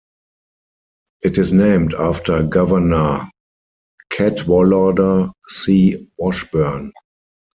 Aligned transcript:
It 1.21 1.37
is 1.37 1.53
named 1.53 1.93
after 1.93 2.41
Governor 2.41 3.29
Cadwallader 4.11 5.29
C. 5.49 6.07
Washburn. 6.17 6.91